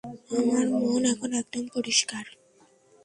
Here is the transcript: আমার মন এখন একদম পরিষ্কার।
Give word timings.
আমার 0.39 0.67
মন 0.81 1.01
এখন 1.13 1.29
একদম 1.33 1.63
পরিষ্কার। 1.75 2.25